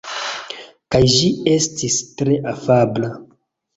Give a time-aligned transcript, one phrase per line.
[0.95, 3.13] Kaj ĝi estis tre afabla.